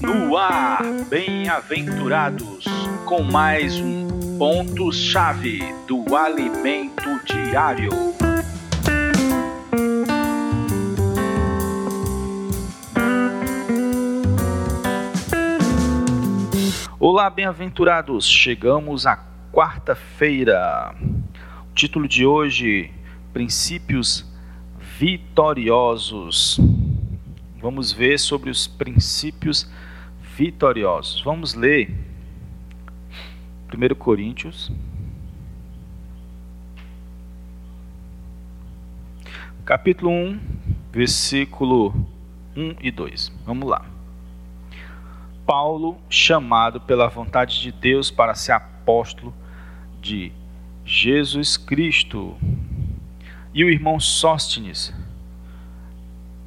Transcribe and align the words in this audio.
No 0.00 0.36
ar, 0.36 0.84
bem-aventurados, 1.08 2.64
com 3.04 3.24
mais 3.24 3.76
um 3.80 4.06
ponto-chave 4.38 5.58
do 5.88 6.14
alimento 6.14 7.02
diário. 7.24 7.90
Olá, 17.00 17.28
bem-aventurados, 17.28 18.28
chegamos 18.28 19.08
à 19.08 19.18
quarta-feira. 19.52 20.94
O 21.68 21.74
título 21.74 22.06
de 22.06 22.24
hoje: 22.24 22.92
Princípios 23.32 24.24
Vitoriosos. 25.00 26.60
Vamos 27.64 27.92
ver 27.92 28.18
sobre 28.18 28.50
os 28.50 28.66
princípios 28.66 29.66
vitoriosos. 30.36 31.22
Vamos 31.22 31.54
ler 31.54 31.90
1 33.72 33.94
Coríntios. 33.94 34.70
Capítulo 39.64 40.10
1, 40.10 40.40
versículo 40.92 41.94
1 42.54 42.76
e 42.82 42.90
2. 42.90 43.32
Vamos 43.46 43.66
lá. 43.66 43.86
Paulo, 45.46 45.96
chamado 46.10 46.82
pela 46.82 47.08
vontade 47.08 47.62
de 47.62 47.72
Deus 47.72 48.10
para 48.10 48.34
ser 48.34 48.52
apóstolo 48.52 49.32
de 50.02 50.32
Jesus 50.84 51.56
Cristo, 51.56 52.36
e 53.54 53.64
o 53.64 53.70
irmão 53.70 53.98
Sóstenes, 53.98 54.92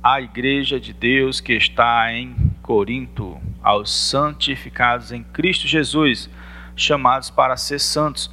a 0.02 0.22
igreja 0.22 0.80
de 0.80 0.94
Deus 0.94 1.40
que 1.40 1.54
está 1.54 2.14
em 2.14 2.36
Corinto, 2.62 3.38
aos 3.62 3.92
santificados 3.92 5.12
em 5.12 5.24
Cristo 5.24 5.68
Jesus, 5.68 6.30
chamados 6.76 7.30
para 7.30 7.58
ser 7.58 7.80
santos, 7.80 8.32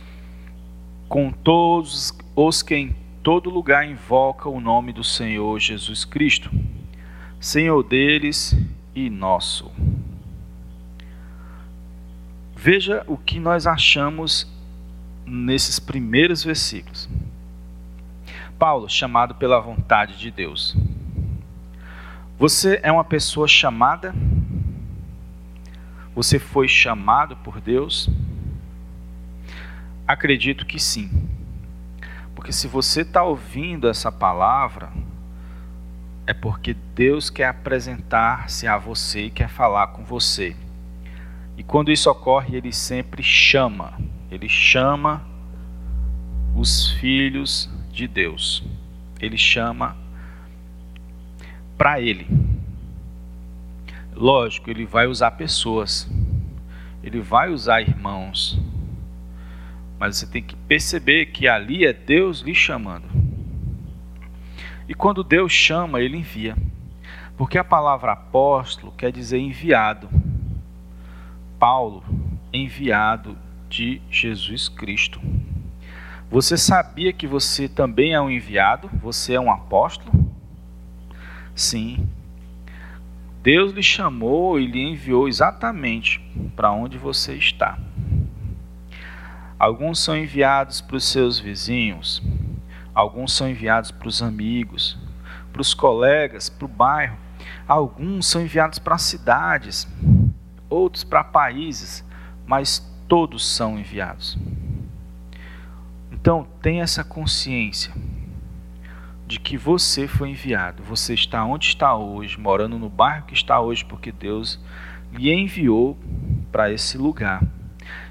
com 1.09 1.31
todos 1.31 2.17
os 2.37 2.63
que 2.63 2.75
em 2.75 2.97
todo 3.23 3.51
lugar 3.51 3.89
invocam 3.89 4.55
o 4.55 4.61
nome 4.61 4.93
do 4.93 5.03
Senhor 5.03 5.59
Jesus 5.59 6.05
Cristo, 6.05 6.51
Senhor 7.41 7.83
deles 7.83 8.57
e 8.95 9.09
nosso. 9.09 9.71
Veja 12.57 13.05
o 13.07 13.17
que 13.17 13.39
nós 13.39 13.67
achamos 13.67 14.51
nesses 15.27 15.79
primeiros 15.79 16.45
versículos. 16.45 17.09
Paulo, 18.59 18.89
chamado 18.89 19.35
pela 19.35 19.61
vontade 19.61 20.19
de 20.19 20.31
Deus. 20.31 20.77
Você 22.39 22.81
é 22.83 22.91
uma 22.91 23.05
pessoa 23.05 23.47
chamada? 23.47 24.13
Você 26.15 26.39
foi 26.39 26.67
chamado 26.67 27.37
por 27.37 27.61
Deus? 27.61 28.11
Acredito 30.07 30.67
que 30.67 30.81
sim. 30.81 31.29
Porque 32.35 32.53
se 32.53 32.67
você 32.67 33.03
está 33.03 33.23
ouvindo 33.23 33.89
essa 33.89 34.11
palavra, 34.11 34.91
é 36.27 36.35
porque 36.35 36.75
Deus 36.95 37.31
quer 37.31 37.47
apresentar-se 37.47 38.67
a 38.67 38.77
você 38.77 39.27
e 39.27 39.31
quer 39.31 39.49
falar 39.49 39.89
com 39.89 40.05
você. 40.05 40.57
E 41.57 41.63
quando 41.63 41.93
isso 41.93 42.11
ocorre, 42.11 42.57
Ele 42.57 42.73
sempre 42.73 43.23
chama. 43.23 43.95
Ele 44.29 44.49
chama 44.49 45.23
os 46.57 46.91
filhos 46.93 47.71
de 47.93 48.09
Deus. 48.09 48.65
Ele 49.21 49.39
chama 49.39 49.97
para 51.77 52.01
Ele. 52.01 52.27
Lógico, 54.15 54.71
Ele 54.71 54.85
vai 54.85 55.07
usar 55.07 55.33
pessoas. 55.33 56.09
Ele 57.03 57.21
vai 57.21 57.51
usar 57.51 57.83
irmãos 57.83 58.59
mas 59.99 60.17
você 60.19 60.27
tem 60.27 60.43
que 60.43 60.57
perceber 60.57 61.27
que 61.27 61.49
ali 61.49 61.87
é 61.87 61.93
Deus 61.93 62.41
lhe 62.41 62.55
chamando. 62.55 63.09
E 64.89 64.95
quando 64.95 65.25
Deus 65.25 65.53
chama, 65.53 66.01
ele 66.01 66.19
envia. 66.19 66.57
Porque 67.37 67.57
a 67.57 67.65
palavra 67.65 68.13
apóstolo 68.13 68.93
quer 68.93 69.11
dizer 69.11 69.39
enviado. 69.39 70.09
Paulo, 71.59 72.05
enviado 72.53 73.39
de 73.69 74.01
Jesus 74.11 74.69
Cristo. 74.69 75.21
Você 76.31 76.57
sabia 76.59 77.13
que 77.13 77.27
você 77.27 77.69
também 77.69 78.13
é 78.13 78.21
um 78.21 78.31
enviado? 78.31 78.91
Você 79.03 79.35
é 79.35 79.41
um 79.41 79.51
apóstolo? 79.51 80.24
Sim. 81.55 82.09
Deus 83.43 83.73
lhe 83.73 83.83
chamou 83.83 84.59
e 84.59 84.67
lhe 84.67 84.81
enviou 84.81 85.29
exatamente 85.29 86.19
para 86.57 86.73
onde 86.73 86.99
você 86.99 87.35
está. 87.35 87.79
Alguns 89.59 90.01
são 90.01 90.17
enviados 90.17 90.81
para 90.81 90.97
os 90.97 91.05
seus 91.05 91.39
vizinhos, 91.39 92.23
alguns 92.95 93.33
são 93.33 93.49
enviados 93.49 93.91
para 93.91 94.09
os 94.09 94.21
amigos, 94.21 94.99
para 95.53 95.63
os 95.63 95.73
colegas, 95.75 96.49
para 96.49 96.65
o 96.65 96.69
bairro, 96.69 97.17
alguns 97.69 98.27
são 98.27 98.43
enviados 98.43 98.79
para 98.79 98.99
cidades, 98.99 99.87
outros 100.69 101.05
para 101.05 101.23
países, 101.23 102.05
mas 102.47 102.81
todos 103.07 103.47
são 103.47 103.79
enviados. 103.79 104.37
Então, 106.11 106.49
tenha 106.61 106.83
essa 106.83 107.05
consciência 107.05 107.93
de 109.35 109.41
que 109.41 109.57
você 109.57 110.07
foi 110.07 110.31
enviado. 110.31 110.83
Você 110.85 111.13
está 111.13 111.45
onde 111.45 111.67
está 111.67 111.97
hoje, 111.97 112.39
morando 112.39 112.79
no 112.79 112.89
bairro 112.89 113.27
que 113.27 113.35
está 113.35 113.61
hoje, 113.61 113.85
porque 113.85 114.13
Deus 114.13 114.61
lhe 115.13 115.33
enviou 115.33 115.99
para 116.53 116.71
esse 116.71 116.97
lugar. 116.97 117.43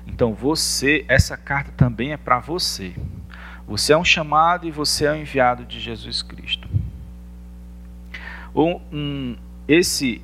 Então 0.06 0.34
você, 0.34 1.06
essa 1.08 1.38
carta 1.38 1.72
também 1.72 2.12
é 2.12 2.18
para 2.18 2.40
você. 2.40 2.94
Você 3.66 3.94
é 3.94 3.98
um 3.98 4.04
chamado 4.04 4.68
e 4.68 4.72
você 4.72 5.06
é 5.06 5.14
um 5.14 5.16
enviado 5.16 5.64
de 5.64 5.80
Jesus 5.80 6.22
Cristo. 6.22 6.68
Um, 8.54 8.82
um, 8.92 9.38
esse, 9.66 10.22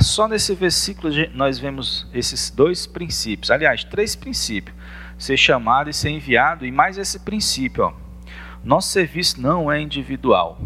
só 0.00 0.28
nesse 0.28 0.54
versículo 0.54 1.12
nós 1.34 1.58
vemos 1.58 2.06
esses 2.14 2.50
dois 2.50 2.86
princípios. 2.86 3.50
Aliás, 3.50 3.82
três 3.82 4.14
princípios: 4.14 4.76
ser 5.18 5.36
chamado 5.36 5.90
e 5.90 5.92
ser 5.92 6.10
enviado, 6.10 6.64
e 6.64 6.70
mais 6.70 6.96
esse 6.96 7.18
princípio. 7.18 7.84
Ó. 7.84 8.05
Nosso 8.66 8.88
serviço 8.88 9.40
não 9.40 9.70
é 9.70 9.80
individual. 9.80 10.58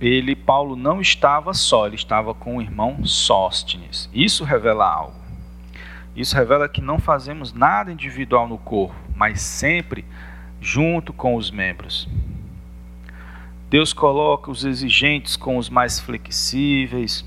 Ele, 0.00 0.34
Paulo, 0.34 0.74
não 0.74 1.02
estava 1.02 1.52
só, 1.52 1.86
ele 1.86 1.96
estava 1.96 2.32
com 2.32 2.56
o 2.56 2.62
irmão 2.62 3.04
Sóstenes. 3.04 4.08
Isso 4.10 4.42
revela 4.42 4.90
algo. 4.90 5.20
Isso 6.16 6.34
revela 6.34 6.66
que 6.66 6.80
não 6.80 6.98
fazemos 6.98 7.52
nada 7.52 7.92
individual 7.92 8.48
no 8.48 8.56
corpo, 8.56 8.94
mas 9.14 9.42
sempre 9.42 10.02
junto 10.62 11.12
com 11.12 11.34
os 11.36 11.50
membros. 11.50 12.08
Deus 13.68 13.92
coloca 13.92 14.50
os 14.50 14.64
exigentes 14.64 15.36
com 15.36 15.58
os 15.58 15.68
mais 15.68 16.00
flexíveis, 16.00 17.22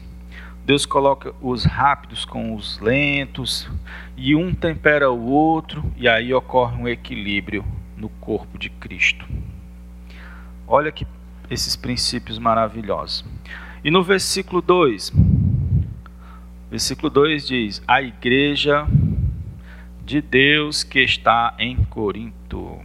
Deus 0.65 0.85
coloca 0.85 1.33
os 1.41 1.65
rápidos 1.65 2.25
com 2.25 2.55
os 2.55 2.79
lentos, 2.79 3.69
e 4.15 4.35
um 4.35 4.53
tempera 4.53 5.11
o 5.11 5.25
outro, 5.25 5.83
e 5.97 6.07
aí 6.07 6.33
ocorre 6.33 6.81
um 6.81 6.87
equilíbrio 6.87 7.65
no 7.97 8.09
corpo 8.09 8.57
de 8.57 8.69
Cristo. 8.69 9.25
Olha 10.67 10.91
que 10.91 11.05
esses 11.49 11.75
princípios 11.75 12.39
maravilhosos. 12.39 13.25
E 13.83 13.91
no 13.91 14.01
versículo 14.01 14.61
2, 14.61 15.11
Versículo 16.73 17.07
2 17.07 17.45
diz: 17.45 17.83
A 17.87 18.01
igreja 18.01 18.87
de 20.03 20.19
Deus 20.19 20.83
que 20.83 21.01
está 21.01 21.53
em 21.59 21.75
Corinto. 21.83 22.81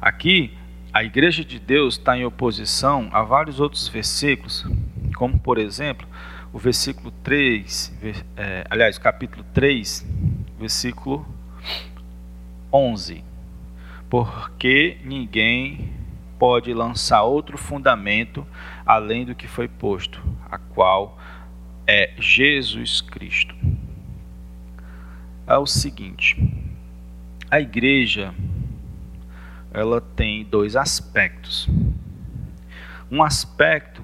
Aqui, 0.00 0.50
a 0.94 1.04
igreja 1.04 1.44
de 1.44 1.58
Deus 1.58 1.98
está 1.98 2.16
em 2.16 2.24
oposição 2.24 3.10
a 3.12 3.22
vários 3.22 3.60
outros 3.60 3.86
versículos, 3.86 4.64
como 5.16 5.38
por 5.38 5.58
exemplo, 5.58 6.06
o 6.52 6.58
versículo 6.58 7.10
3, 7.24 7.92
é, 8.36 8.66
aliás, 8.70 8.98
capítulo 8.98 9.44
3, 9.52 10.06
versículo 10.60 11.26
11. 12.72 13.24
Porque 14.08 14.98
ninguém 15.02 15.90
pode 16.38 16.72
lançar 16.72 17.22
outro 17.22 17.56
fundamento 17.56 18.46
além 18.84 19.24
do 19.24 19.34
que 19.34 19.48
foi 19.48 19.66
posto, 19.66 20.22
a 20.50 20.58
qual 20.58 21.18
é 21.86 22.12
Jesus 22.18 23.00
Cristo. 23.00 23.54
É 25.46 25.56
o 25.56 25.66
seguinte, 25.66 26.36
a 27.50 27.58
igreja 27.58 28.34
ela 29.72 30.00
tem 30.00 30.44
dois 30.44 30.76
aspectos. 30.76 31.68
Um 33.10 33.22
aspecto 33.22 34.02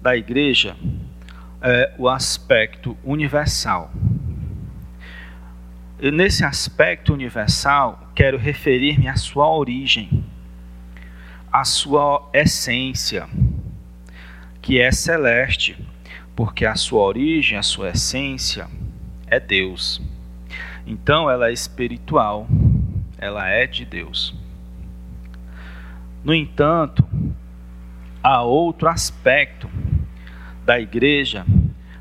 da 0.00 0.16
igreja 0.16 0.76
é 1.60 1.92
o 1.98 2.08
aspecto 2.08 2.96
universal. 3.02 3.90
E 6.00 6.10
nesse 6.10 6.44
aspecto 6.44 7.12
universal, 7.12 8.10
quero 8.14 8.38
referir-me 8.38 9.08
à 9.08 9.16
sua 9.16 9.50
origem. 9.50 10.24
a 11.50 11.64
sua 11.64 12.28
essência, 12.32 13.26
que 14.60 14.78
é 14.78 14.92
celeste, 14.92 15.76
porque 16.36 16.66
a 16.66 16.74
sua 16.74 17.02
origem, 17.02 17.58
a 17.58 17.62
sua 17.62 17.90
essência 17.90 18.68
é 19.26 19.40
Deus. 19.40 20.00
Então 20.86 21.30
ela 21.30 21.48
é 21.48 21.52
espiritual, 21.52 22.46
ela 23.18 23.48
é 23.48 23.66
de 23.66 23.84
Deus. 23.84 24.34
No 26.22 26.34
entanto, 26.34 27.04
há 28.22 28.42
outro 28.42 28.88
aspecto 28.88 29.68
da 30.68 30.78
igreja 30.78 31.46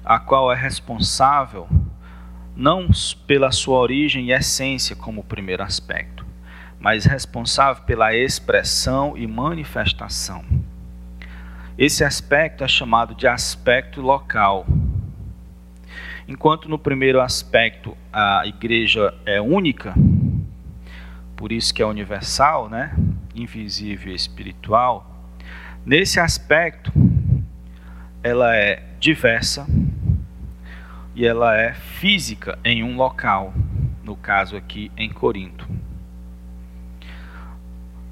a 0.04 0.20
qual 0.20 0.52
é 0.52 0.56
responsável 0.56 1.70
não 2.54 2.90
pela 3.26 3.50
sua 3.50 3.80
origem 3.80 4.26
e 4.26 4.34
essência 4.34 4.94
como 4.94 5.24
primeiro 5.24 5.64
aspecto, 5.64 6.26
mas 6.78 7.06
responsável 7.06 7.84
pela 7.84 8.14
expressão 8.14 9.16
e 9.16 9.26
manifestação. 9.26 10.44
Esse 11.78 12.04
aspecto 12.04 12.62
é 12.62 12.68
chamado 12.68 13.16
de 13.16 13.26
aspecto 13.26 14.02
local. 14.02 14.68
Enquanto 16.28 16.68
no 16.68 16.78
primeiro 16.78 17.22
aspecto 17.22 17.96
a 18.12 18.44
igreja 18.46 19.14
é 19.26 19.40
única, 19.40 19.94
por 21.38 21.54
isso 21.54 21.74
que 21.74 21.82
é 21.82 21.86
universal, 21.86 22.68
né? 22.68 22.94
invisível 23.34 24.12
e 24.12 24.16
espiritual, 24.16 25.26
nesse 25.86 26.20
aspecto 26.20 26.92
ela 28.28 28.54
é 28.54 28.84
diversa 29.00 29.66
e 31.16 31.26
ela 31.26 31.56
é 31.56 31.74
física 31.74 32.60
em 32.62 32.84
um 32.84 32.98
local, 32.98 33.54
no 34.04 34.18
caso 34.18 34.58
aqui 34.58 34.92
em 34.98 35.10
Corinto. 35.10 35.66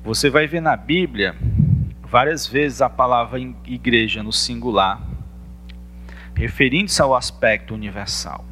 Você 0.06 0.30
vai 0.30 0.48
ver 0.48 0.62
na 0.62 0.78
Bíblia 0.78 1.36
várias 2.02 2.48
vezes 2.48 2.82
a 2.82 2.90
palavra 2.90 3.42
igreja 3.66 4.24
no 4.24 4.32
singular, 4.32 5.02
referindo-se 6.34 7.02
ao 7.02 7.14
aspecto 7.14 7.74
universal, 7.74 8.46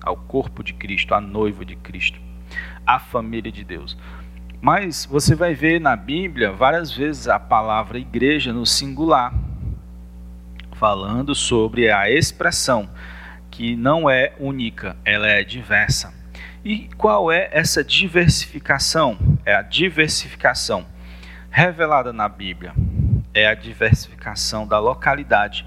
ao 0.00 0.16
corpo 0.16 0.64
de 0.64 0.72
Cristo, 0.72 1.14
à 1.14 1.20
noiva 1.20 1.66
de 1.66 1.76
Cristo, 1.76 2.18
à 2.86 2.98
família 2.98 3.52
de 3.52 3.62
Deus. 3.62 3.94
Mas 4.58 5.04
você 5.04 5.34
vai 5.34 5.52
ver 5.52 5.82
na 5.82 5.94
Bíblia 5.96 6.50
várias 6.50 6.90
vezes 6.90 7.28
a 7.28 7.38
palavra 7.38 7.98
igreja 7.98 8.54
no 8.54 8.64
singular, 8.64 9.34
falando 10.80 11.34
sobre 11.34 11.90
a 11.90 12.10
expressão 12.10 12.88
que 13.50 13.76
não 13.76 14.08
é 14.08 14.32
única, 14.40 14.96
ela 15.04 15.28
é 15.28 15.44
diversa. 15.44 16.14
E 16.64 16.88
qual 16.96 17.30
é 17.30 17.50
essa 17.52 17.84
diversificação? 17.84 19.18
É 19.44 19.54
a 19.54 19.60
diversificação 19.60 20.86
revelada 21.50 22.14
na 22.14 22.30
Bíblia. 22.30 22.72
É 23.34 23.46
a 23.46 23.52
diversificação 23.52 24.66
da 24.66 24.78
localidade. 24.78 25.66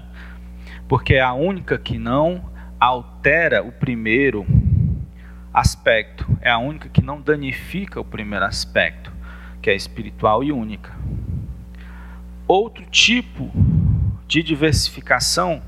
Porque 0.88 1.14
é 1.14 1.20
a 1.20 1.32
única 1.32 1.78
que 1.78 1.96
não 1.96 2.50
altera 2.80 3.62
o 3.62 3.70
primeiro 3.70 4.44
aspecto, 5.52 6.26
é 6.40 6.50
a 6.50 6.58
única 6.58 6.88
que 6.88 7.00
não 7.00 7.20
danifica 7.20 8.00
o 8.00 8.04
primeiro 8.04 8.44
aspecto, 8.44 9.12
que 9.62 9.70
é 9.70 9.76
espiritual 9.76 10.42
e 10.42 10.50
única. 10.50 10.92
Outro 12.48 12.84
tipo 12.86 13.52
de 14.26 14.42
diversificação 14.42 15.62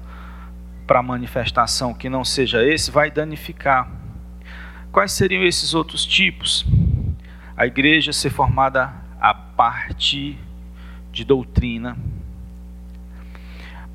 para 0.87 1.03
manifestação 1.03 1.93
que 1.93 2.09
não 2.09 2.25
seja 2.25 2.65
esse 2.65 2.91
vai 2.91 3.11
danificar. 3.11 3.91
Quais 4.93 5.13
seriam 5.13 5.43
esses 5.43 5.75
outros 5.75 6.07
tipos? 6.07 6.65
A 7.57 7.67
igreja 7.67 8.13
ser 8.13 8.31
formada 8.31 8.95
a 9.21 9.35
partir 9.35 10.39
de 11.11 11.25
doutrina, 11.25 11.97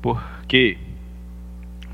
porque 0.00 0.76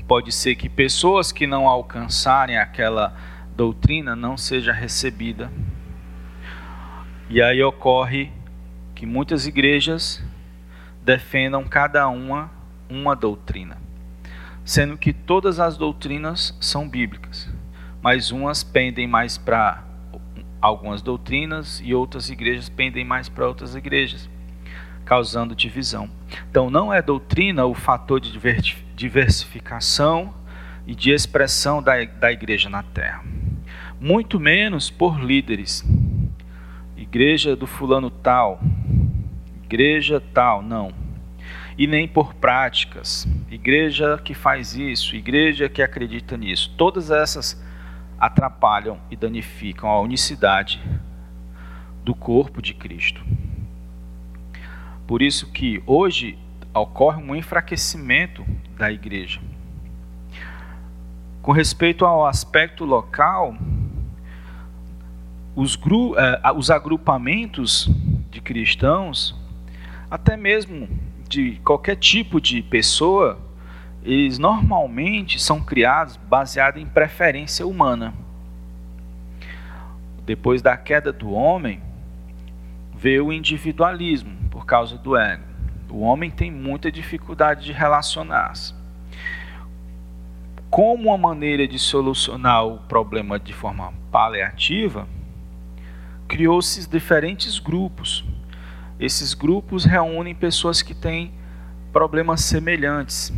pode 0.07 0.31
ser 0.31 0.55
que 0.55 0.67
pessoas 0.67 1.31
que 1.31 1.45
não 1.45 1.67
alcançarem 1.67 2.57
aquela 2.57 3.15
doutrina 3.55 4.15
não 4.15 4.35
seja 4.35 4.73
recebida. 4.73 5.51
E 7.29 7.41
aí 7.41 7.61
ocorre 7.61 8.31
que 8.95 9.05
muitas 9.05 9.45
igrejas 9.45 10.23
defendam 11.03 11.63
cada 11.63 12.07
uma 12.09 12.58
uma 12.89 13.15
doutrina, 13.15 13.77
sendo 14.63 14.97
que 14.97 15.13
todas 15.13 15.59
as 15.59 15.77
doutrinas 15.77 16.57
são 16.59 16.87
bíblicas, 16.87 17.49
mas 18.01 18.31
umas 18.31 18.63
pendem 18.63 19.07
mais 19.07 19.37
para 19.37 19.83
algumas 20.61 21.01
doutrinas 21.01 21.81
e 21.83 21.93
outras 21.93 22.29
igrejas 22.29 22.69
pendem 22.69 23.05
mais 23.05 23.29
para 23.29 23.47
outras 23.47 23.75
igrejas, 23.75 24.29
causando 25.05 25.55
divisão. 25.55 26.09
Então 26.49 26.69
não 26.69 26.93
é 26.93 27.01
doutrina 27.01 27.65
o 27.65 27.73
fator 27.73 28.19
de 28.19 28.37
diversificação 28.95 30.33
e 30.85 30.95
de 30.95 31.11
expressão 31.11 31.81
da, 31.81 32.03
da 32.03 32.31
igreja 32.31 32.69
na 32.69 32.83
terra 32.83 33.23
muito 33.99 34.39
menos 34.39 34.89
por 34.89 35.19
líderes. 35.19 35.83
Igreja 36.95 37.55
do 37.55 37.67
fulano 37.67 38.09
tal, 38.09 38.61
igreja 39.63 40.21
tal, 40.33 40.61
não. 40.61 40.91
E 41.79 41.87
nem 41.87 42.09
por 42.09 42.33
práticas. 42.33 43.25
Igreja 43.49 44.19
que 44.21 44.33
faz 44.33 44.75
isso, 44.75 45.15
igreja 45.15 45.69
que 45.69 45.81
acredita 45.81 46.35
nisso. 46.35 46.75
Todas 46.75 47.09
essas 47.09 47.63
atrapalham 48.19 48.99
e 49.09 49.15
danificam 49.15 49.89
a 49.89 50.01
unicidade 50.01 50.83
do 52.03 52.13
corpo 52.13 52.61
de 52.61 52.73
Cristo. 52.73 53.23
Por 55.07 55.21
isso 55.21 55.49
que 55.53 55.81
hoje 55.87 56.37
ocorre 56.73 57.23
um 57.23 57.33
enfraquecimento 57.33 58.45
da 58.77 58.91
igreja. 58.91 59.39
Com 61.41 61.53
respeito 61.53 62.05
ao 62.05 62.27
aspecto 62.27 62.83
local, 62.83 63.55
os, 65.55 65.77
gru, 65.77 66.13
eh, 66.19 66.41
os 66.57 66.69
agrupamentos 66.69 67.89
de 68.29 68.41
cristãos, 68.41 69.33
até 70.11 70.35
mesmo 70.35 70.89
de 71.29 71.61
qualquer 71.63 71.95
tipo 71.95 72.41
de 72.41 72.61
pessoa, 72.63 73.39
eles 74.03 74.39
normalmente 74.39 75.39
são 75.39 75.61
criados 75.61 76.17
baseados 76.17 76.81
em 76.81 76.85
preferência 76.85 77.65
humana. 77.67 78.13
Depois 80.25 80.61
da 80.61 80.75
queda 80.75 81.13
do 81.13 81.31
homem, 81.31 81.81
veio 82.95 83.27
o 83.27 83.33
individualismo 83.33 84.35
por 84.49 84.65
causa 84.65 84.97
do 84.97 85.15
ego. 85.15 85.43
O 85.89 86.01
homem 86.01 86.29
tem 86.29 86.51
muita 86.51 86.91
dificuldade 86.91 87.65
de 87.65 87.71
relacionar-se. 87.71 88.73
Como 90.69 91.09
uma 91.09 91.17
maneira 91.17 91.67
de 91.67 91.79
solucionar 91.79 92.65
o 92.65 92.77
problema 92.77 93.39
de 93.39 93.53
forma 93.53 93.93
paliativa, 94.11 95.07
criou-se 96.27 96.87
diferentes 96.87 97.57
grupos. 97.57 98.23
Esses 98.99 99.33
grupos 99.33 99.85
reúnem 99.85 100.35
pessoas 100.35 100.81
que 100.81 100.93
têm 100.93 101.31
problemas 101.91 102.41
semelhantes, 102.41 103.33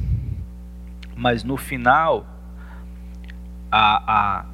mas 1.16 1.44
no 1.44 1.56
final 1.56 2.26
a, 3.72 4.14
a, 4.14 4.46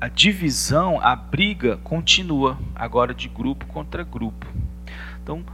a 0.00 0.08
divisão, 0.08 1.00
a 1.00 1.16
briga 1.16 1.78
continua 1.78 2.58
agora 2.74 3.14
de 3.14 3.28
grupo 3.28 3.66
contra 3.66 4.04
grupo. 4.04 4.46
Então 5.22 5.44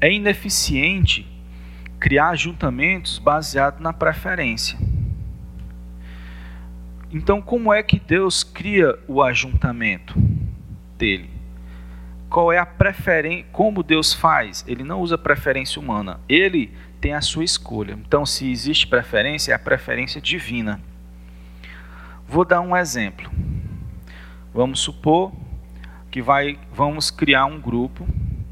é 0.00 0.12
ineficiente 0.12 1.26
criar 1.98 2.30
ajuntamentos 2.30 3.18
baseados 3.18 3.80
na 3.80 3.92
preferência. 3.92 4.78
Então, 7.12 7.42
como 7.42 7.74
é 7.74 7.82
que 7.82 7.98
Deus 7.98 8.44
cria 8.44 8.96
o 9.08 9.20
ajuntamento? 9.20 10.14
dele. 11.00 11.29
Qual 12.30 12.52
é 12.52 12.58
a 12.58 12.64
preferência? 12.64 13.44
Como 13.50 13.82
Deus 13.82 14.14
faz? 14.14 14.64
Ele 14.68 14.84
não 14.84 15.00
usa 15.00 15.18
preferência 15.18 15.82
humana. 15.82 16.20
Ele 16.28 16.72
tem 17.00 17.12
a 17.12 17.20
sua 17.20 17.42
escolha. 17.42 17.98
Então, 18.06 18.24
se 18.24 18.48
existe 18.48 18.86
preferência, 18.86 19.50
é 19.50 19.54
a 19.56 19.58
preferência 19.58 20.20
divina. 20.20 20.80
Vou 22.28 22.44
dar 22.44 22.60
um 22.60 22.76
exemplo. 22.76 23.28
Vamos 24.54 24.78
supor 24.78 25.32
que 26.08 26.22
vai, 26.22 26.56
vamos 26.72 27.10
criar 27.10 27.46
um 27.46 27.60
grupo 27.60 28.06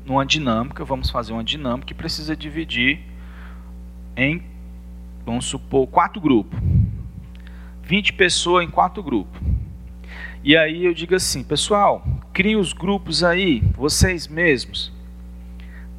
numa 0.05 0.27
dinâmica, 0.27 0.85
vamos 0.85 1.09
fazer 1.11 1.33
uma 1.33 1.45
dinâmica 1.45 1.87
que 1.87 1.95
precisa 1.95 2.35
dividir 2.35 3.01
em, 4.17 4.43
vamos 5.25 5.45
supor, 5.45 5.87
quatro 5.87 6.21
grupos. 6.21 6.59
20 7.85 8.15
pessoas 8.15 8.65
em 8.65 8.71
quatro 8.71 9.03
grupos. 9.05 9.41
E 10.43 10.57
aí 10.57 10.85
eu 10.85 10.93
digo 10.93 11.15
assim, 11.15 11.45
pessoal, 11.45 12.05
criem 12.39 12.55
os 12.55 12.73
grupos 12.73 13.25
aí, 13.25 13.65
vocês 13.77 14.29
mesmos. 14.29 14.93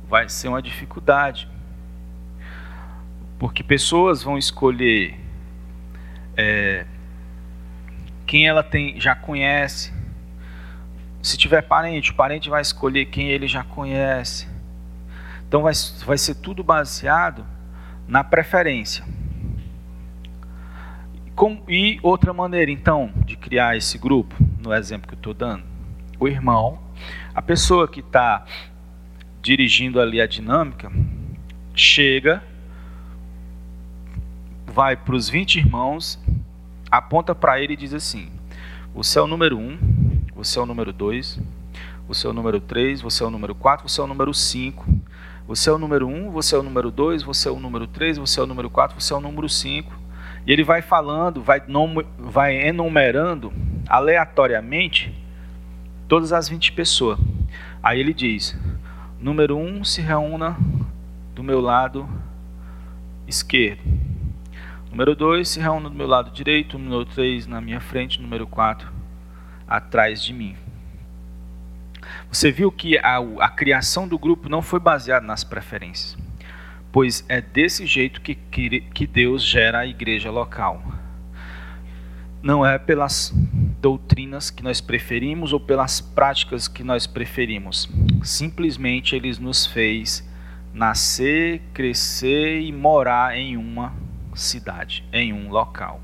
Vai 0.07 0.29
ser 0.29 0.47
uma 0.47 0.61
dificuldade. 0.61 1.49
Porque 3.37 3.61
pessoas 3.61 4.23
vão 4.23 4.37
escolher 4.37 5.19
é, 6.37 6.85
quem 8.25 8.47
ela 8.47 8.63
tem, 8.63 9.01
já 9.01 9.13
conhece. 9.13 9.91
Se 11.21 11.37
tiver 11.37 11.61
parente, 11.61 12.11
o 12.11 12.15
parente 12.15 12.49
vai 12.49 12.61
escolher 12.61 13.07
quem 13.07 13.27
ele 13.27 13.45
já 13.45 13.65
conhece. 13.65 14.47
Então 15.45 15.61
vai, 15.61 15.73
vai 16.05 16.17
ser 16.17 16.35
tudo 16.35 16.63
baseado 16.63 17.45
na 18.07 18.23
preferência. 18.23 19.03
Com, 21.35 21.61
e 21.67 21.99
outra 22.01 22.31
maneira, 22.31 22.71
então, 22.71 23.11
de 23.25 23.35
criar 23.35 23.75
esse 23.75 23.97
grupo, 23.97 24.33
no 24.57 24.73
exemplo 24.73 25.05
que 25.05 25.15
eu 25.15 25.19
estou 25.19 25.33
dando, 25.33 25.68
o 26.19 26.27
irmão, 26.27 26.79
a 27.33 27.41
pessoa 27.41 27.87
que 27.87 28.01
está 28.01 28.45
dirigindo 29.41 30.01
ali 30.01 30.19
a 30.19 30.27
dinâmica, 30.27 30.91
chega, 31.73 32.43
vai 34.67 34.95
para 34.95 35.15
os 35.15 35.29
20 35.29 35.55
irmãos, 35.59 36.19
aponta 36.91 37.33
para 37.33 37.61
ele 37.61 37.73
e 37.73 37.77
diz 37.77 37.93
assim: 37.93 38.29
Você 38.93 39.17
é 39.17 39.21
o 39.21 39.27
número 39.27 39.57
1, 39.57 39.61
um, 39.61 39.79
você 40.35 40.59
é 40.59 40.61
o 40.61 40.65
número 40.65 40.91
2, 40.91 41.39
você 42.07 42.27
é 42.27 42.29
o 42.29 42.33
número 42.33 42.59
3, 42.59 43.01
você 43.01 43.23
é 43.23 43.25
o 43.25 43.29
número 43.29 43.55
4, 43.55 43.87
você 43.87 44.01
é 44.01 44.03
o 44.03 44.07
número 44.07 44.33
5. 44.33 44.85
Você 45.49 45.67
é 45.67 45.73
o 45.73 45.79
número 45.79 46.07
1, 46.07 46.29
você 46.29 46.53
é 46.53 46.59
o 46.59 46.61
número 46.61 46.91
2, 46.91 47.23
você 47.23 47.47
é 47.47 47.51
o 47.51 47.59
número 47.59 47.87
3, 47.87 48.19
você 48.19 48.39
é 48.39 48.43
o 48.43 48.45
número 48.45 48.69
4, 48.69 49.01
você 49.01 49.13
é 49.13 49.15
o 49.15 49.19
número 49.19 49.49
5. 49.49 49.91
E 50.45 50.53
ele 50.53 50.63
vai 50.63 50.83
falando, 50.83 51.41
vai, 51.41 51.59
vai 52.19 52.67
enumerando 52.67 53.51
aleatoriamente 53.87 55.11
todas 56.09 56.33
as 56.33 56.49
20 56.49 56.73
pessoas. 56.73 57.17
Aí 57.81 57.99
ele 57.99 58.13
diz: 58.13 58.59
número 59.21 59.55
1 59.55 59.85
se 59.85 60.01
reúna 60.01 60.57
do 61.33 61.41
meu 61.41 61.61
lado 61.61 62.09
esquerdo. 63.25 63.81
Número 64.91 65.15
2 65.15 65.47
se 65.47 65.59
reúna 65.59 65.87
do 65.87 65.95
meu 65.95 66.07
lado 66.07 66.31
direito. 66.31 66.77
Número 66.77 67.05
3 67.05 67.45
na 67.47 67.61
minha 67.61 67.79
frente. 67.79 68.21
Número 68.21 68.45
4 68.47 68.89
atrás 69.67 70.21
de 70.21 70.33
mim. 70.33 70.57
Você 72.31 72.51
viu 72.51 72.71
que 72.71 72.97
a, 72.97 73.17
a 73.39 73.49
criação 73.49 74.07
do 74.07 74.17
grupo 74.17 74.49
não 74.49 74.61
foi 74.61 74.79
baseada 74.79 75.25
nas 75.25 75.43
preferências, 75.43 76.17
pois 76.91 77.23
é 77.27 77.41
desse 77.41 77.85
jeito 77.85 78.21
que, 78.21 78.35
que, 78.35 78.81
que 78.81 79.05
Deus 79.05 79.43
gera 79.43 79.79
a 79.79 79.85
igreja 79.85 80.31
local. 80.31 80.81
Não 82.41 82.65
é 82.65 82.77
pelas 82.79 83.33
doutrinas 83.81 84.49
que 84.49 84.63
nós 84.63 84.81
preferimos 84.81 85.53
ou 85.53 85.59
pelas 85.59 86.01
práticas 86.01 86.67
que 86.67 86.83
nós 86.83 87.07
preferimos. 87.07 87.89
Simplesmente 88.23 89.15
Ele 89.15 89.31
nos 89.39 89.65
fez 89.65 90.27
nascer, 90.73 91.61
crescer 91.73 92.61
e 92.61 92.71
morar 92.71 93.37
em 93.37 93.57
uma 93.57 93.93
cidade, 94.33 95.03
em 95.11 95.33
um 95.33 95.49
local. 95.49 96.01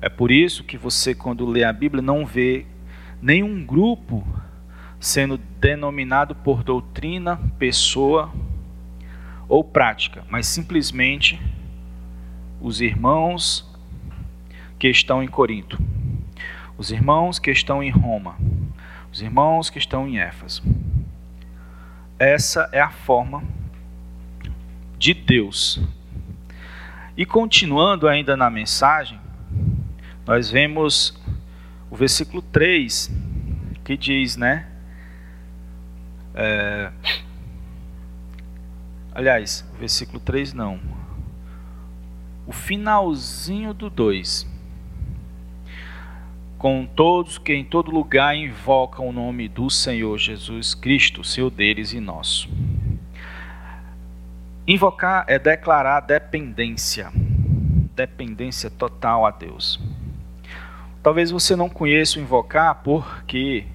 É 0.00 0.08
por 0.08 0.30
isso 0.30 0.64
que 0.64 0.76
você, 0.76 1.14
quando 1.14 1.46
lê 1.46 1.64
a 1.64 1.72
Bíblia, 1.72 2.02
não 2.02 2.26
vê 2.26 2.66
nenhum 3.20 3.64
grupo 3.64 4.26
sendo 5.00 5.38
denominado 5.60 6.34
por 6.34 6.62
doutrina, 6.62 7.38
pessoa 7.58 8.32
ou 9.48 9.62
prática, 9.62 10.24
mas 10.28 10.46
simplesmente 10.46 11.40
os 12.60 12.80
irmãos 12.80 13.70
que 14.78 14.88
estão 14.88 15.22
em 15.22 15.28
Corinto, 15.28 15.78
os 16.76 16.90
irmãos 16.90 17.38
que 17.38 17.50
estão 17.50 17.82
em 17.82 17.90
Roma, 17.90 18.36
os 19.12 19.20
irmãos 19.20 19.70
que 19.70 19.78
estão 19.78 20.08
em 20.08 20.18
Éfeso. 20.18 20.62
Essa 22.18 22.68
é 22.72 22.80
a 22.80 22.90
forma 22.90 23.42
de 24.98 25.14
Deus. 25.14 25.80
E 27.16 27.24
continuando 27.24 28.08
ainda 28.08 28.36
na 28.36 28.50
mensagem, 28.50 29.20
nós 30.26 30.50
vemos 30.50 31.20
o 31.90 31.96
versículo 31.96 32.42
3 32.42 33.10
que 33.84 33.96
diz, 33.96 34.36
né? 34.36 34.66
É, 36.34 36.90
aliás, 39.14 39.64
o 39.74 39.78
versículo 39.78 40.18
3 40.18 40.54
não. 40.54 40.80
O 42.46 42.52
finalzinho 42.52 43.72
do 43.72 43.88
2. 43.88 44.53
Com 46.64 46.86
todos 46.86 47.36
que 47.36 47.52
em 47.52 47.62
todo 47.62 47.90
lugar 47.90 48.34
invocam 48.34 49.06
o 49.06 49.12
nome 49.12 49.48
do 49.48 49.68
Senhor 49.68 50.16
Jesus 50.16 50.72
Cristo, 50.72 51.22
Senhor 51.22 51.50
deles 51.50 51.92
e 51.92 52.00
nosso. 52.00 52.48
Invocar 54.66 55.26
é 55.28 55.38
declarar 55.38 56.00
dependência, 56.00 57.12
dependência 57.94 58.70
total 58.70 59.26
a 59.26 59.30
Deus. 59.30 59.78
Talvez 61.02 61.30
você 61.30 61.54
não 61.54 61.68
conheça 61.68 62.18
o 62.18 62.22
invocar 62.22 62.76
porque 62.76 63.66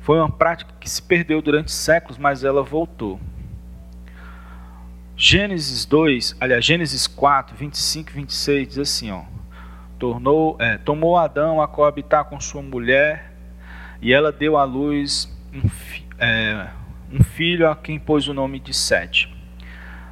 foi 0.00 0.18
uma 0.18 0.30
prática 0.30 0.74
que 0.78 0.90
se 0.90 1.00
perdeu 1.00 1.40
durante 1.40 1.72
séculos, 1.72 2.18
mas 2.18 2.44
ela 2.44 2.62
voltou. 2.62 3.18
Gênesis 5.16 5.86
2, 5.86 6.36
aliás, 6.38 6.62
Gênesis 6.62 7.06
4, 7.06 7.56
25 7.56 8.10
e 8.10 8.12
26 8.12 8.68
diz 8.68 8.78
assim: 8.78 9.10
ó, 9.10 9.22
Tornou, 10.04 10.56
é, 10.60 10.76
Tomou 10.76 11.16
Adão 11.16 11.62
a 11.62 11.66
coabitar 11.66 12.26
com 12.26 12.38
sua 12.38 12.60
mulher, 12.60 13.32
e 14.02 14.12
ela 14.12 14.30
deu 14.30 14.58
à 14.58 14.64
luz 14.64 15.34
um, 15.50 15.62
é, 16.18 16.68
um 17.10 17.24
filho 17.24 17.66
a 17.66 17.74
quem 17.74 17.98
pôs 17.98 18.28
o 18.28 18.34
nome 18.34 18.60
de 18.60 18.74
Sete. 18.74 19.34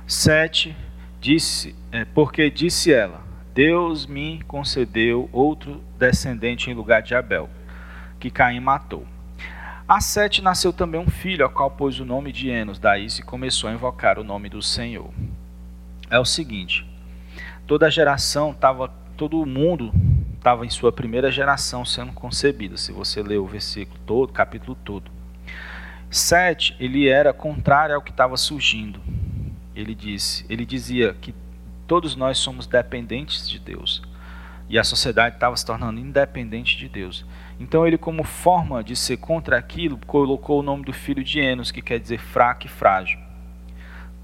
Sete 0.07 0.75
disse, 1.21 1.77
é, 1.93 2.07
porque 2.07 2.49
disse 2.49 2.91
ela: 2.91 3.21
Deus 3.53 4.07
me 4.07 4.43
concedeu 4.45 5.29
outro 5.31 5.85
descendente 5.99 6.71
em 6.71 6.75
lugar 6.75 7.03
de 7.03 7.15
Abel, 7.15 7.51
que 8.19 8.31
Caim 8.31 8.61
matou. 8.61 9.07
A 9.87 10.01
Sete 10.01 10.41
nasceu 10.41 10.73
também 10.73 10.99
um 10.99 11.11
filho, 11.11 11.45
ao 11.45 11.51
qual 11.51 11.71
pôs 11.71 12.01
o 12.01 12.05
nome 12.07 12.33
de 12.33 12.49
Enos. 12.49 12.79
Daí 12.79 13.11
se 13.11 13.23
começou 13.23 13.69
a 13.69 13.75
invocar 13.75 14.19
o 14.19 14.25
nome 14.25 14.49
do 14.49 14.63
Senhor. 14.63 15.11
É 16.09 16.19
o 16.19 16.25
seguinte: 16.25 16.87
toda 17.67 17.91
geração 17.91 18.53
estava, 18.53 18.91
todo 19.23 19.47
mundo 19.47 19.93
estava 20.37 20.67
em 20.67 20.69
sua 20.69 20.91
primeira 20.91 21.31
geração 21.31 21.85
sendo 21.85 22.13
concebida. 22.13 22.77
Se 22.77 22.91
você 22.91 23.23
ler 23.23 23.39
o 23.39 23.47
versículo 23.47 24.01
todo, 24.05 24.33
capítulo 24.33 24.75
todo. 24.75 25.13
Sete, 26.11 26.75
ele 26.81 27.09
era 27.09 27.33
contrário 27.33 27.95
ao 27.95 28.03
que 28.03 28.11
estava 28.11 28.37
surgindo. 28.37 29.01
Ele 29.77 29.95
disse, 29.95 30.45
ele 30.49 30.67
dizia 30.67 31.15
que 31.21 31.33
todos 31.87 32.17
nós 32.17 32.37
somos 32.39 32.67
dependentes 32.67 33.49
de 33.49 33.61
Deus. 33.61 34.03
E 34.69 34.77
a 34.77 34.83
sociedade 34.83 35.37
estava 35.37 35.57
se 35.57 35.65
tornando 35.65 36.01
independente 36.01 36.77
de 36.77 36.89
Deus. 36.89 37.25
Então 37.61 37.87
ele, 37.87 37.97
como 37.97 38.25
forma 38.25 38.83
de 38.83 38.97
ser 38.97 39.19
contra 39.19 39.57
aquilo, 39.57 39.99
colocou 39.99 40.59
o 40.59 40.65
nome 40.65 40.85
do 40.85 40.93
filho 40.93 41.23
de 41.23 41.39
Enos, 41.39 41.71
que 41.71 41.81
quer 41.81 42.01
dizer 42.01 42.19
fraco 42.19 42.67
e 42.67 42.69
frágil. 42.69 43.21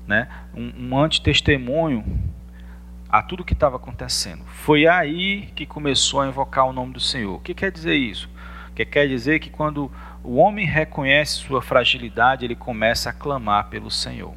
Né? 0.08 0.26
Um, 0.52 0.88
um 0.88 0.98
antitestemunho 0.98 2.04
a 3.08 3.22
tudo 3.22 3.44
que 3.44 3.54
estava 3.54 3.76
acontecendo. 3.76 4.44
Foi 4.46 4.86
aí 4.86 5.46
que 5.54 5.64
começou 5.64 6.20
a 6.20 6.28
invocar 6.28 6.66
o 6.66 6.72
nome 6.72 6.92
do 6.92 7.00
Senhor. 7.00 7.36
O 7.36 7.40
que 7.40 7.54
quer 7.54 7.70
dizer 7.70 7.94
isso? 7.94 8.28
Que 8.74 8.84
quer 8.84 9.08
dizer 9.08 9.38
que 9.38 9.50
quando 9.50 9.90
o 10.22 10.36
homem 10.36 10.66
reconhece 10.66 11.36
sua 11.36 11.62
fragilidade, 11.62 12.44
ele 12.44 12.54
começa 12.54 13.10
a 13.10 13.12
clamar 13.12 13.68
pelo 13.68 13.90
Senhor. 13.90 14.34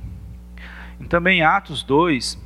E 1.00 1.06
também 1.06 1.44
Atos 1.44 1.84
2, 1.84 2.42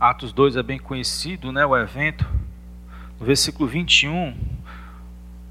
Atos 0.00 0.32
2 0.32 0.56
é 0.56 0.62
bem 0.62 0.78
conhecido, 0.78 1.52
né, 1.52 1.64
o 1.64 1.76
evento 1.76 2.26
no 3.18 3.24
versículo 3.24 3.68
21, 3.68 4.36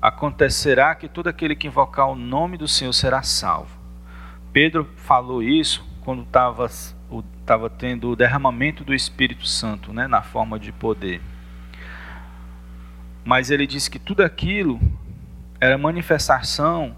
acontecerá 0.01 0.93
que 0.93 1.07
todo 1.07 1.27
aquele 1.27 1.55
que 1.55 1.67
invocar 1.67 2.07
o 2.09 2.15
nome 2.15 2.57
do 2.57 2.67
Senhor 2.67 2.93
será 2.93 3.23
salvo. 3.23 3.79
Pedro 4.53 4.87
falou 4.97 5.41
isso 5.41 5.83
quando 6.01 6.21
estava 6.21 6.69
estava 7.45 7.69
tendo 7.69 8.09
o 8.09 8.15
derramamento 8.15 8.83
do 8.83 8.91
Espírito 8.91 9.45
Santo, 9.45 9.93
né, 9.93 10.07
na 10.07 10.23
forma 10.23 10.57
de 10.57 10.71
poder. 10.71 11.21
Mas 13.23 13.51
ele 13.51 13.67
disse 13.67 13.89
que 13.89 13.99
tudo 13.99 14.21
aquilo 14.23 14.79
era 15.61 15.77
manifestação, 15.77 16.95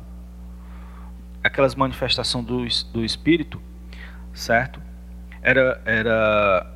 aquelas 1.44 1.76
manifestações 1.76 2.46
do, 2.46 2.94
do 2.94 3.06
Espírito, 3.06 3.62
certo? 4.34 4.82
Era, 5.42 5.82
era, 5.86 6.74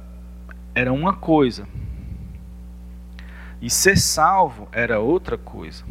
era 0.76 0.92
uma 0.92 1.14
coisa, 1.14 1.66
e 3.62 3.70
ser 3.70 3.98
salvo 3.98 4.68
era 4.74 5.00
outra 5.00 5.38
coisa. 5.38 5.86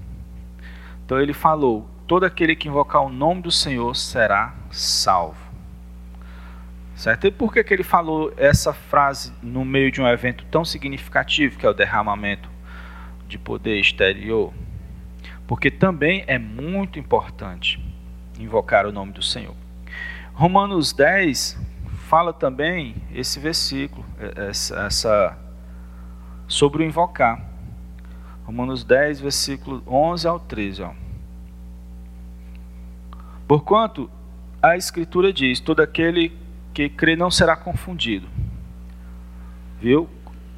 Então 1.04 1.18
ele 1.18 1.32
falou: 1.32 1.88
todo 2.06 2.24
aquele 2.24 2.54
que 2.54 2.68
invocar 2.68 3.02
o 3.02 3.08
nome 3.08 3.40
do 3.40 3.50
Senhor 3.50 3.94
será 3.96 4.54
salvo. 4.70 5.49
Certo? 7.00 7.26
E 7.26 7.30
por 7.30 7.50
que, 7.50 7.64
que 7.64 7.72
ele 7.72 7.82
falou 7.82 8.30
essa 8.36 8.74
frase 8.74 9.32
no 9.42 9.64
meio 9.64 9.90
de 9.90 10.02
um 10.02 10.06
evento 10.06 10.44
tão 10.50 10.66
significativo 10.66 11.58
que 11.58 11.64
é 11.64 11.70
o 11.70 11.72
derramamento 11.72 12.46
de 13.26 13.38
poder 13.38 13.80
exterior? 13.80 14.52
Porque 15.46 15.70
também 15.70 16.24
é 16.26 16.38
muito 16.38 16.98
importante 16.98 17.82
invocar 18.38 18.84
o 18.84 18.92
nome 18.92 19.12
do 19.12 19.22
Senhor. 19.22 19.54
Romanos 20.34 20.92
10 20.92 21.58
fala 22.06 22.34
também 22.34 22.94
esse 23.14 23.40
versículo, 23.40 24.04
essa, 24.36 24.80
essa 24.80 25.38
sobre 26.46 26.82
o 26.82 26.86
invocar. 26.86 27.42
Romanos 28.44 28.84
10, 28.84 29.20
versículo 29.22 29.82
11 29.86 30.28
ao 30.28 30.38
13. 30.38 30.82
Ó. 30.82 30.92
Porquanto 33.48 34.10
a 34.62 34.76
Escritura 34.76 35.32
diz: 35.32 35.60
todo 35.60 35.80
aquele 35.80 36.38
que 36.80 36.88
crê 36.88 37.14
não 37.14 37.30
será 37.30 37.54
confundido. 37.56 38.26
Viu? 39.78 40.08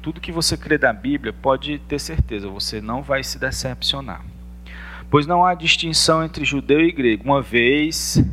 Tudo 0.01 0.21
que 0.21 0.31
você 0.31 0.55
crê 0.55 0.77
da 0.77 0.93
Bíblia, 0.93 1.33
pode 1.33 1.79
ter 1.79 1.99
certeza, 1.99 2.47
você 2.47 2.79
não 2.79 3.01
vai 3.01 3.23
se 3.23 3.37
decepcionar. 3.37 4.23
Pois 5.09 5.27
não 5.27 5.45
há 5.45 5.53
distinção 5.53 6.23
entre 6.23 6.45
judeu 6.45 6.79
e 6.81 6.91
grego, 6.91 7.25
uma 7.25 7.41
vez 7.41 8.23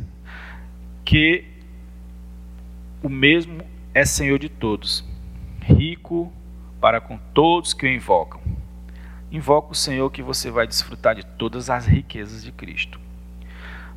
que 1.03 1.45
o 3.03 3.09
mesmo 3.09 3.61
é 3.93 4.05
Senhor 4.05 4.39
de 4.39 4.47
todos, 4.47 5.03
rico 5.61 6.31
para 6.79 7.01
com 7.01 7.17
todos 7.33 7.73
que 7.73 7.85
o 7.85 7.89
invocam. 7.89 8.41
Invoca 9.29 9.71
o 9.71 9.75
Senhor 9.75 10.09
que 10.09 10.21
você 10.21 10.49
vai 10.49 10.65
desfrutar 10.65 11.15
de 11.15 11.25
todas 11.25 11.69
as 11.69 11.85
riquezas 11.85 12.43
de 12.43 12.51
Cristo. 12.51 12.99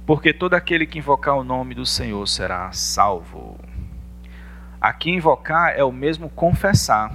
Porque 0.07 0.33
todo 0.33 0.55
aquele 0.55 0.87
que 0.87 0.99
invocar 0.99 1.37
o 1.37 1.45
nome 1.45 1.75
do 1.75 1.87
Senhor 1.87 2.27
será 2.27 2.71
salvo. 2.73 3.59
Aqui 4.85 5.11
invocar 5.11 5.73
é 5.75 5.83
o 5.83 5.91
mesmo 5.91 6.29
confessar 6.29 7.11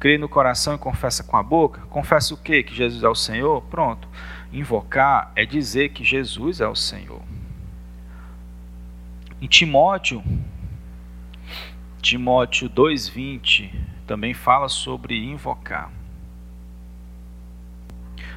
crê 0.00 0.18
no 0.18 0.28
coração 0.28 0.74
e 0.74 0.78
confessa 0.78 1.22
com 1.22 1.36
a 1.36 1.42
boca, 1.42 1.82
confessa 1.82 2.34
o 2.34 2.36
quê? 2.36 2.62
Que 2.62 2.74
Jesus 2.74 3.02
é 3.02 3.08
o 3.08 3.14
Senhor? 3.14 3.62
Pronto. 3.62 4.08
Invocar 4.52 5.32
é 5.34 5.44
dizer 5.44 5.90
que 5.90 6.04
Jesus 6.04 6.60
é 6.60 6.66
o 6.66 6.74
Senhor. 6.74 7.22
Em 9.40 9.46
Timóteo, 9.46 10.22
Timóteo 12.00 12.68
2,20 12.70 13.72
também 14.06 14.34
fala 14.34 14.68
sobre 14.68 15.16
invocar. 15.24 15.90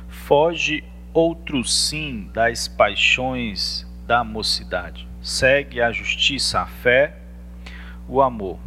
Foge 0.07 0.83
outro 1.13 1.63
sim 1.63 2.29
das 2.33 2.67
paixões 2.67 3.87
da 4.05 4.23
mocidade. 4.23 5.07
Segue 5.21 5.81
a 5.81 5.91
justiça, 5.91 6.61
a 6.61 6.65
fé, 6.65 7.15
o 8.09 8.21
amor 8.23 8.57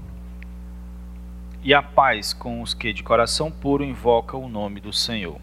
e 1.65 1.75
a 1.75 1.83
paz 1.83 2.33
com 2.33 2.63
os 2.63 2.75
que 2.75 2.93
de 2.93 3.03
coração 3.03 3.51
puro 3.51 3.85
invocam 3.85 4.43
o 4.43 4.49
nome 4.49 4.81
do 4.81 4.93
Senhor. 4.93 5.41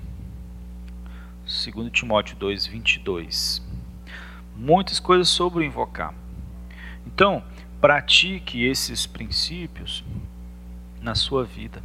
2 1.43 1.91
Timóteo 1.91 2.35
2, 2.37 2.65
22. 2.65 3.61
Muitas 4.55 4.99
coisas 4.99 5.29
sobre 5.29 5.65
invocar. 5.65 6.13
Então, 7.07 7.43
pratique 7.79 8.63
esses 8.63 9.05
princípios 9.05 10.03
na 11.01 11.15
sua 11.15 11.43
vida. 11.43 11.81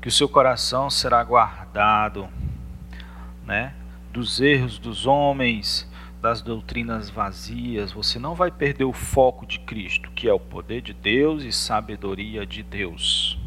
Que 0.00 0.08
o 0.08 0.12
seu 0.12 0.28
coração 0.28 0.88
será 0.90 1.24
guardado 1.24 2.28
né, 3.44 3.74
dos 4.12 4.40
erros 4.40 4.78
dos 4.78 5.06
homens, 5.06 5.87
das 6.20 6.42
doutrinas 6.42 7.08
vazias, 7.08 7.92
você 7.92 8.18
não 8.18 8.34
vai 8.34 8.50
perder 8.50 8.84
o 8.84 8.92
foco 8.92 9.46
de 9.46 9.60
Cristo, 9.60 10.10
que 10.10 10.28
é 10.28 10.32
o 10.32 10.40
poder 10.40 10.82
de 10.82 10.92
Deus 10.92 11.44
e 11.44 11.52
sabedoria 11.52 12.44
de 12.44 12.62
Deus. 12.62 13.38